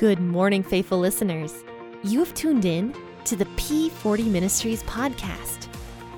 [0.00, 1.62] Good morning, faithful listeners.
[2.02, 2.94] You have tuned in
[3.26, 5.68] to the P40 Ministries podcast,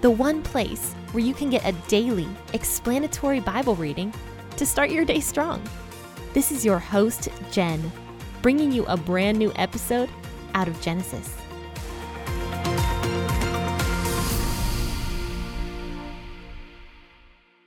[0.03, 4.14] the one place where you can get a daily explanatory Bible reading
[4.57, 5.61] to start your day strong.
[6.32, 7.91] This is your host, Jen,
[8.41, 10.09] bringing you a brand new episode
[10.55, 11.35] out of Genesis.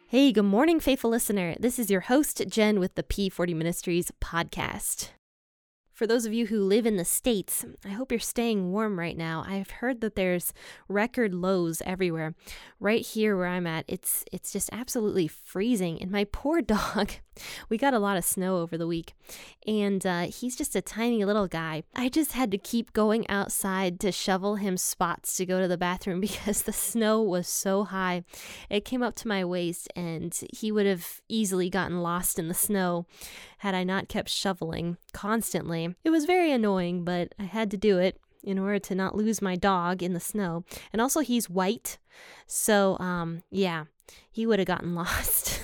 [0.08, 1.58] Hey, good morning, faithful listener.
[1.60, 5.10] This is your host, Jen, with the P40 Ministries podcast.
[5.96, 9.16] For those of you who live in the States, I hope you're staying warm right
[9.16, 9.46] now.
[9.48, 10.52] I've heard that there's
[10.90, 12.36] record lows everywhere.
[12.82, 16.02] Right here where I'm at, it's it's just absolutely freezing.
[16.02, 17.12] And my poor dog,
[17.70, 19.14] we got a lot of snow over the week,
[19.66, 21.84] and uh, he's just a tiny little guy.
[21.96, 25.78] I just had to keep going outside to shovel him spots to go to the
[25.78, 28.26] bathroom because the snow was so high.
[28.70, 32.54] It came up to my waist, and he would have easily gotten lost in the
[32.54, 33.06] snow
[33.60, 35.96] had I not kept shoveling constantly.
[36.04, 39.42] It was very annoying, but I had to do it in order to not lose
[39.42, 40.66] my dog in the snow.
[40.92, 41.98] And also, he's white.
[42.46, 43.86] So, um, yeah,
[44.30, 45.62] he would have gotten lost.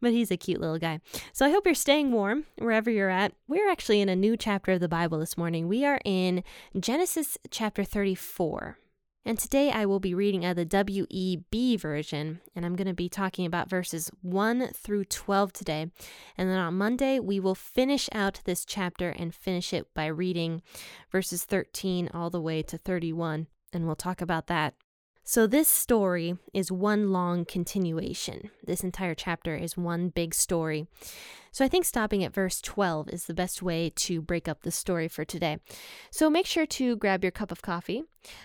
[0.00, 1.00] but he's a cute little guy.
[1.34, 3.34] So I hope you're staying warm wherever you're at.
[3.46, 5.68] We're actually in a new chapter of the Bible this morning.
[5.68, 6.42] We are in
[6.78, 8.78] Genesis chapter 34.
[9.24, 13.10] And today I will be reading out the WEB version, and I'm going to be
[13.10, 15.90] talking about verses 1 through 12 today.
[16.38, 20.62] And then on Monday, we will finish out this chapter and finish it by reading
[21.12, 24.74] verses 13 all the way to 31, and we'll talk about that
[25.22, 28.50] so, this story is one long continuation.
[28.64, 30.88] This entire chapter is one big story.
[31.52, 34.70] So, I think stopping at verse 12 is the best way to break up the
[34.70, 35.58] story for today.
[36.10, 38.02] So, make sure to grab your cup of coffee.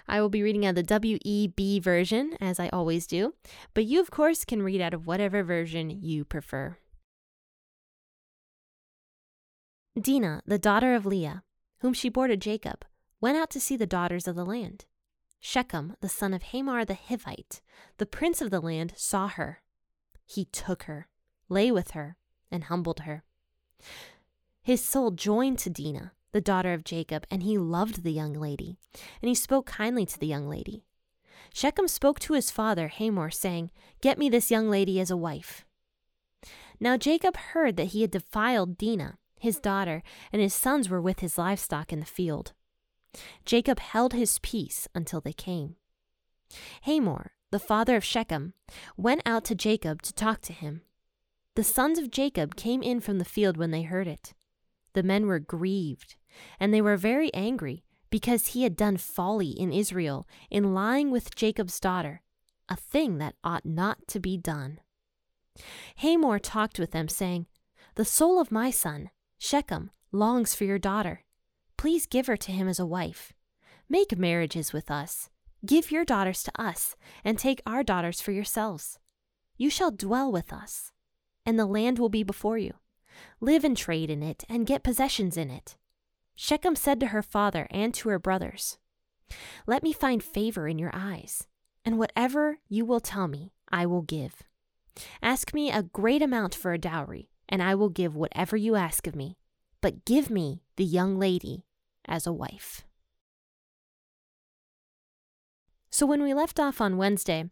[0.08, 3.34] I will be reading out the WEB version, as I always do,
[3.74, 6.78] but you, of course, can read out of whatever version you prefer.
[10.00, 11.44] Dinah, the daughter of Leah,
[11.80, 12.86] whom she bore to Jacob,
[13.22, 14.86] went out to see the daughters of the land.
[15.48, 17.62] Shechem, the son of Hamor the Hivite,
[17.98, 19.62] the prince of the land, saw her.
[20.26, 21.08] He took her,
[21.50, 22.18] lay with her,
[22.50, 23.24] and humbled her.
[24.64, 28.80] His soul joined to Dinah, the daughter of Jacob, and he loved the young lady,
[29.22, 30.84] and he spoke kindly to the young lady.
[31.54, 33.70] Shechem spoke to his father Hamor, saying,
[34.02, 35.64] Get me this young lady as a wife.
[36.80, 40.02] Now Jacob heard that he had defiled Dinah, his daughter,
[40.34, 42.54] and his sons were with his livestock in the field.
[43.46, 45.76] Jacob held his peace until they came.
[46.84, 48.54] Hamor, the father of Shechem,
[48.98, 50.82] went out to Jacob to talk to him.
[51.56, 54.34] The sons of Jacob came in from the field when they heard it.
[54.94, 56.16] The men were grieved,
[56.60, 61.36] and they were very angry because he had done folly in Israel in lying with
[61.36, 62.22] Jacob's daughter,
[62.70, 64.80] a thing that ought not to be done.
[65.98, 67.48] Hamor talked with them, saying,
[67.96, 71.25] The soul of my son, Shechem, longs for your daughter.
[71.86, 73.32] Please give her to him as a wife.
[73.88, 75.30] Make marriages with us.
[75.64, 78.98] Give your daughters to us, and take our daughters for yourselves.
[79.56, 80.92] You shall dwell with us,
[81.46, 82.74] and the land will be before you.
[83.40, 85.78] Live and trade in it, and get possessions in it.
[86.34, 88.80] Shechem said to her father and to her brothers,
[89.68, 91.46] Let me find favor in your eyes,
[91.86, 94.42] and whatever you will tell me, I will give.
[95.22, 99.06] Ask me a great amount for a dowry, and I will give whatever you ask
[99.06, 99.38] of me
[99.86, 101.64] but give me the young lady
[102.08, 102.84] as a wife.
[105.96, 107.50] So, when we left off on Wednesday,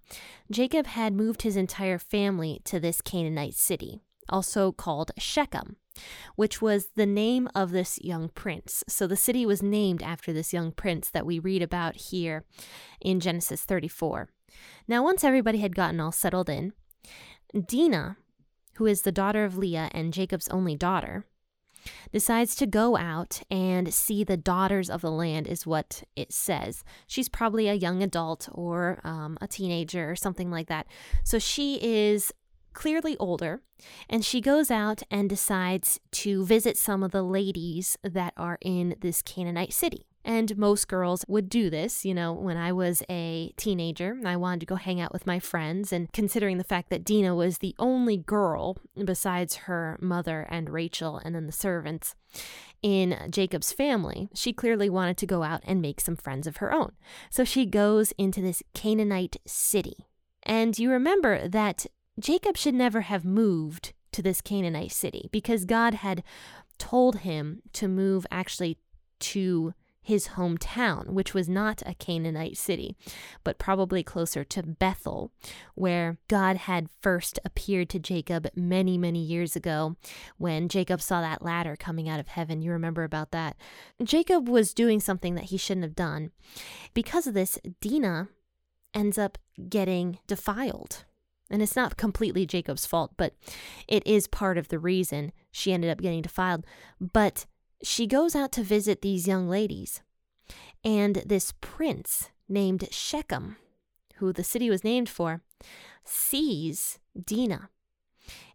[0.52, 5.78] Jacob had moved his entire family to this Canaanite city, also called Shechem,
[6.36, 8.84] which was the name of this young prince.
[8.90, 12.44] So, the city was named after this young prince that we read about here
[13.00, 14.28] in Genesis 34.
[14.90, 16.74] Now, once everybody had gotten all settled in,
[17.54, 18.18] Dinah,
[18.76, 21.26] who is the daughter of Leah and Jacob's only daughter,
[22.12, 26.84] decides to go out and see the daughters of the land, is what it says.
[27.08, 30.88] She's probably a young adult or um, a teenager or something like that.
[31.24, 32.32] So she is
[32.74, 33.62] clearly older,
[34.10, 38.96] and she goes out and decides to visit some of the ladies that are in
[39.00, 40.08] this Canaanite city.
[40.26, 42.06] And most girls would do this.
[42.06, 45.40] You know, when I was a teenager, I wanted to go hang out with my
[45.40, 45.92] friends.
[45.92, 51.18] And considering the fact that Dinah was the only girl besides her mother and Rachel
[51.18, 52.16] and then the servants
[52.82, 56.74] in Jacob's family, she clearly wanted to go out and make some friends of her
[56.74, 56.94] own.
[57.30, 60.06] So she goes into this Canaanite city.
[60.44, 61.86] And you remember that
[62.20, 66.24] Jacob should never have moved to this Canaanite city because God had
[66.78, 68.78] told him to move actually
[69.20, 69.74] to
[70.04, 72.96] his hometown, which was not a Canaanite city,
[73.44, 75.32] but probably closer to Bethel,
[75.76, 79.96] where God had first appeared to Jacob many, many years ago
[80.38, 82.62] when Jacob saw that ladder coming out of heaven.
[82.62, 83.56] You remember about that.
[84.04, 86.32] Jacob was doing something that he shouldn't have done.
[86.94, 88.28] Because of this, Dinah
[88.94, 89.38] ends up
[89.70, 91.06] getting defiled.
[91.50, 93.36] And it's not completely Jacob's fault, but
[93.88, 96.66] it is part of the reason she ended up getting defiled.
[97.00, 97.46] But
[97.84, 100.02] she goes out to visit these young ladies.
[100.84, 103.58] And this prince named Shechem,
[104.16, 105.42] who the city was named for,
[106.04, 107.70] sees Dinah.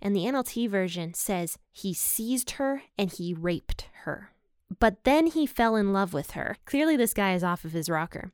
[0.01, 4.33] And the NLT version says he seized her and he raped her.
[4.79, 6.57] But then he fell in love with her.
[6.65, 8.33] Clearly, this guy is off of his rocker.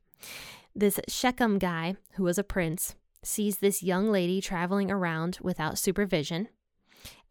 [0.75, 6.49] This Shechem guy, who was a prince, sees this young lady traveling around without supervision,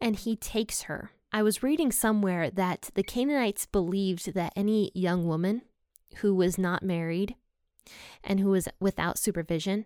[0.01, 5.27] and he takes her I was reading somewhere that the Canaanites believed that any young
[5.27, 5.63] woman
[6.17, 7.35] who was not married
[8.23, 9.85] and who was without supervision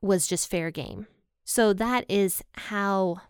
[0.00, 1.06] was just fair game.
[1.44, 3.20] So that is how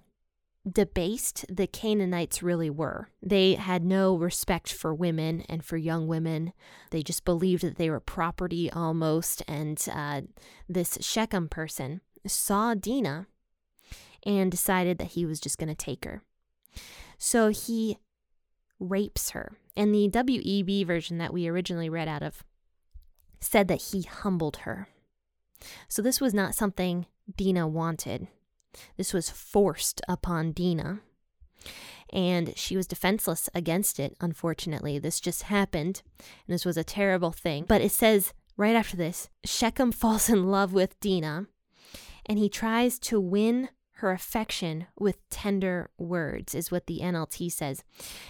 [0.71, 3.09] debased the Canaanites really were.
[3.23, 6.53] They had no respect for women and for young women.
[6.91, 9.43] They just believed that they were property almost.
[9.47, 10.23] And uh,
[10.69, 13.27] this Shechem person saw Dinah
[14.25, 16.23] and decided that he was just going to take her.
[17.19, 17.99] So he
[18.78, 19.56] rapes her.
[19.76, 22.44] And the WEB version that we originally read out of
[23.40, 24.88] said that he humbled her.
[25.88, 27.06] So this was not something
[27.37, 28.28] Dinah wanted.
[28.96, 31.00] This was forced upon Dinah.
[32.12, 34.99] And she was defenseless against it, unfortunately.
[34.99, 36.02] This just happened,
[36.46, 37.64] and this was a terrible thing.
[37.67, 41.46] But it says right after this Shechem falls in love with Dinah,
[42.26, 43.69] and he tries to win
[43.99, 47.85] her affection with tender words, is what the NLT says.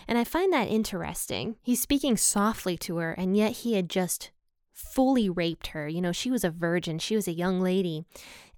[0.07, 1.57] And I find that interesting.
[1.63, 4.31] He's speaking softly to her, and yet he had just
[4.73, 5.89] fully raped her.
[5.89, 8.05] You know, she was a virgin, she was a young lady,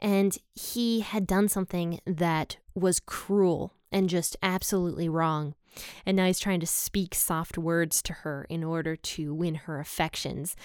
[0.00, 5.54] and he had done something that was cruel and just absolutely wrong.
[6.04, 9.78] And now he's trying to speak soft words to her in order to win her
[9.78, 10.56] affections.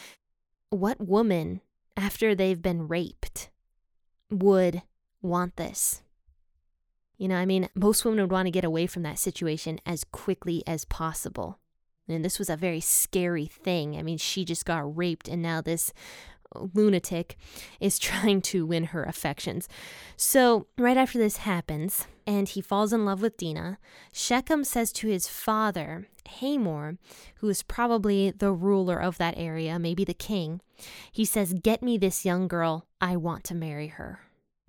[0.69, 1.61] What woman,
[1.97, 3.49] after they've been raped,
[4.29, 4.81] would
[5.21, 6.01] want this?
[7.21, 10.03] You know, I mean, most women would want to get away from that situation as
[10.03, 11.59] quickly as possible.
[12.07, 13.95] And this was a very scary thing.
[13.95, 15.94] I mean, she just got raped, and now this
[16.56, 17.38] uh, lunatic
[17.79, 19.69] is trying to win her affections.
[20.18, 23.77] So, right after this happens, and he falls in love with Dinah,
[24.12, 26.97] Shechem says to his father, Hamor,
[27.35, 30.59] who is probably the ruler of that area, maybe the king,
[31.12, 32.88] he says, Get me this young girl.
[33.00, 34.21] I want to marry her.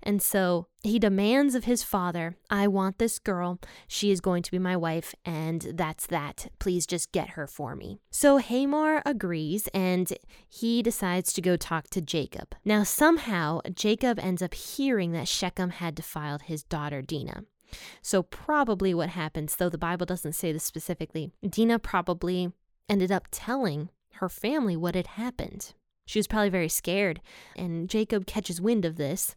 [0.03, 3.59] And so he demands of his father, I want this girl.
[3.87, 6.51] She is going to be my wife, and that's that.
[6.59, 7.99] Please just get her for me.
[8.11, 10.11] So Hamor agrees, and
[10.47, 12.53] he decides to go talk to Jacob.
[12.65, 17.45] Now, somehow, Jacob ends up hearing that Shechem had defiled his daughter Dinah.
[18.01, 22.51] So, probably what happens, though the Bible doesn't say this specifically, Dinah probably
[22.89, 25.73] ended up telling her family what had happened.
[26.05, 27.21] She was probably very scared,
[27.55, 29.35] and Jacob catches wind of this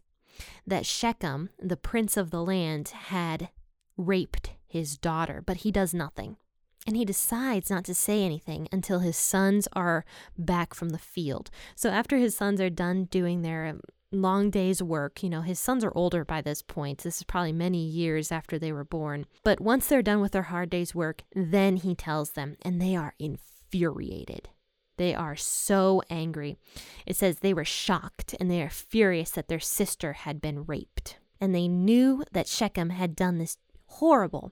[0.65, 3.49] that Shechem, the prince of the land, had
[3.97, 6.37] raped his daughter, but he does nothing.
[6.85, 10.05] And he decides not to say anything until his sons are
[10.37, 11.49] back from the field.
[11.75, 13.81] So after his sons are done doing their um,
[14.11, 16.99] long day's work, you know, his sons are older by this point.
[16.99, 19.25] This is probably many years after they were born.
[19.43, 22.95] But once they're done with their hard day's work, then he tells them, and they
[22.95, 24.49] are infuriated.
[24.97, 26.57] They are so angry.
[27.05, 31.17] It says they were shocked and they are furious that their sister had been raped.
[31.39, 34.51] And they knew that Shechem had done this horrible,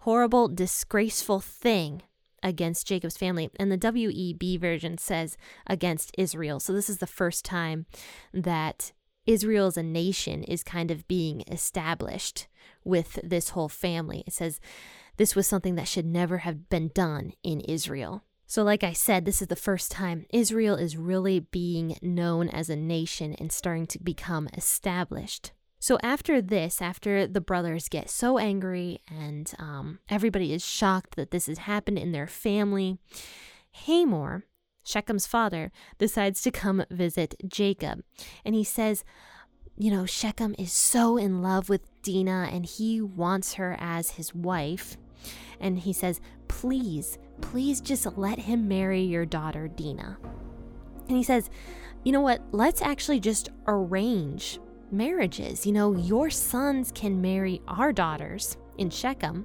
[0.00, 2.02] horrible, disgraceful thing
[2.42, 3.50] against Jacob's family.
[3.56, 5.36] And the WEB version says
[5.66, 6.60] against Israel.
[6.60, 7.86] So this is the first time
[8.32, 8.92] that
[9.26, 12.46] Israel as a nation is kind of being established
[12.84, 14.22] with this whole family.
[14.26, 14.60] It says
[15.16, 18.22] this was something that should never have been done in Israel.
[18.54, 22.70] So, like I said, this is the first time Israel is really being known as
[22.70, 25.50] a nation and starting to become established.
[25.80, 31.32] So, after this, after the brothers get so angry and um, everybody is shocked that
[31.32, 32.96] this has happened in their family,
[33.72, 34.44] Hamor,
[34.86, 38.04] Shechem's father, decides to come visit Jacob.
[38.44, 39.02] And he says,
[39.76, 44.32] You know, Shechem is so in love with Dinah and he wants her as his
[44.32, 44.96] wife.
[45.58, 46.20] And he says,
[46.60, 50.18] Please please just let him marry your daughter, Dinah.
[51.08, 51.50] And he says,
[52.04, 52.42] you know what?
[52.52, 54.58] Let's actually just arrange
[54.90, 55.66] marriages.
[55.66, 59.44] You know, your sons can marry our daughters in Shechem,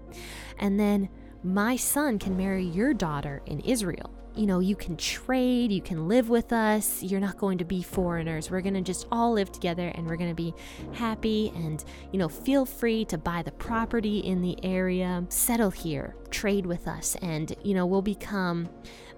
[0.58, 1.10] and then
[1.44, 4.14] my son can marry your daughter in Israel.
[4.40, 7.04] You know, you can trade, you can live with us.
[7.04, 8.50] You're not going to be foreigners.
[8.50, 10.54] We're going to just all live together and we're going to be
[10.94, 16.16] happy and, you know, feel free to buy the property in the area, settle here,
[16.30, 18.70] trade with us, and, you know, we'll become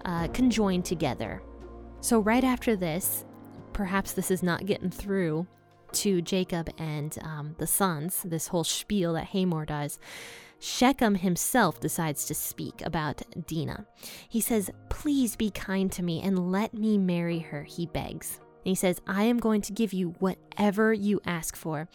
[0.05, 1.43] uh, conjoined together.
[1.99, 3.23] So, right after this,
[3.73, 5.45] perhaps this is not getting through
[5.93, 9.99] to Jacob and um, the sons, this whole spiel that Hamor does.
[10.61, 13.87] Shechem himself decides to speak about Dinah.
[14.29, 18.39] He says, Please be kind to me and let me marry her, he begs.
[18.39, 21.89] And he says, I am going to give you whatever you ask for,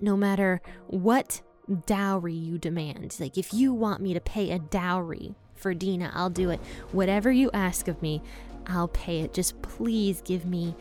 [0.00, 1.42] no matter what
[1.86, 3.16] dowry you demand.
[3.18, 6.60] Like, if you want me to pay a dowry for Dinah, I'll do it.
[6.92, 8.22] Whatever you ask of me,
[8.68, 9.34] I'll pay it.
[9.34, 10.76] Just please give me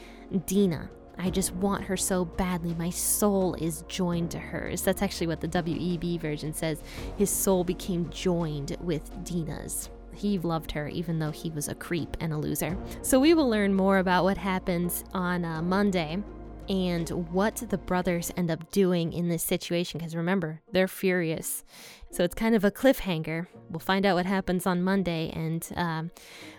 [0.45, 0.91] Dinah.
[1.17, 2.73] I just want her so badly.
[2.73, 4.81] My soul is joined to hers.
[4.81, 6.81] That's actually what the WEB version says.
[7.17, 9.89] His soul became joined with Dinah's.
[10.13, 12.77] He loved her even though he was a creep and a loser.
[13.01, 16.21] So we will learn more about what happens on uh, Monday
[16.69, 21.63] and what the brothers end up doing in this situation because remember, they're furious.
[22.11, 23.47] So it's kind of a cliffhanger.
[23.69, 26.11] We'll find out what happens on Monday and um,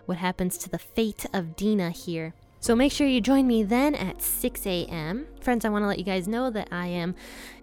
[0.06, 2.34] what happens to the fate of Dinah here.
[2.62, 5.26] So make sure you join me then at 6 a.m.
[5.40, 7.16] Friends, I want to let you guys know that I am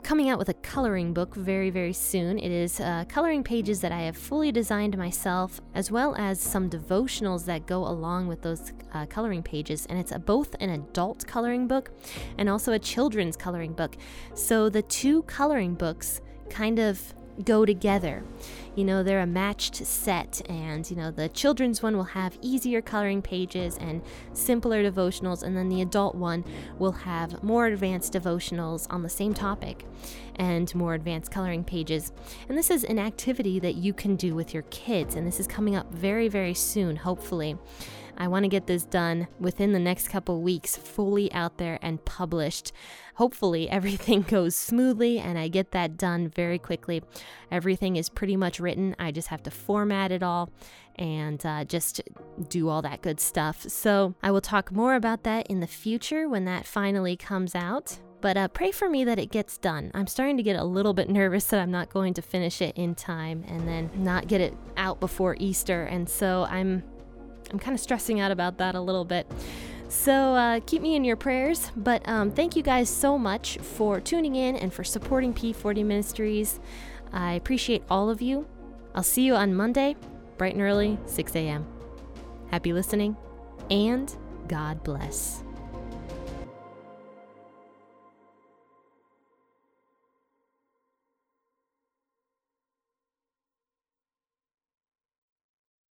[0.03, 2.38] coming out with a coloring book very, very soon.
[2.38, 6.70] It is uh, coloring pages that I have fully designed myself, as well as some
[6.70, 9.86] devotionals that go along with those uh, coloring pages.
[9.86, 11.91] And it's a, both an adult coloring book
[12.38, 13.96] and also a children's coloring book.
[14.34, 18.24] So the two coloring books kind of go together.
[18.75, 22.81] You know, they're a matched set, and you know, the children's one will have easier
[22.81, 24.01] coloring pages and
[24.34, 26.46] simpler devotionals, and then the adult one
[26.77, 29.86] will have more advanced devotionals on the same topic
[30.36, 32.13] and more advanced coloring pages.
[32.48, 35.48] And this is an activity that you can do with your kids, and this is
[35.48, 37.58] coming up very, very soon, hopefully.
[38.19, 42.03] I want to get this done within the next couple weeks, fully out there and
[42.03, 42.73] published.
[43.15, 47.01] Hopefully, everything goes smoothly and I get that done very quickly.
[47.49, 48.95] Everything is pretty much written.
[48.99, 50.49] I just have to format it all
[50.95, 52.01] and uh, just
[52.49, 53.61] do all that good stuff.
[53.69, 57.99] So, I will talk more about that in the future when that finally comes out.
[58.21, 59.91] But uh, pray for me that it gets done.
[59.93, 62.75] I'm starting to get a little bit nervous that I'm not going to finish it
[62.75, 65.83] in time and then not get it out before Easter.
[65.83, 66.83] And so I'm
[67.51, 69.29] I'm kind of stressing out about that a little bit.
[69.88, 71.72] So uh, keep me in your prayers.
[71.75, 76.60] But um, thank you guys so much for tuning in and for supporting P40 Ministries.
[77.12, 78.48] I appreciate all of you.
[78.94, 79.96] I'll see you on Monday,
[80.38, 81.65] bright and early, 6 a.m.
[82.51, 83.18] Happy listening,
[83.70, 84.15] and
[84.48, 85.44] God bless.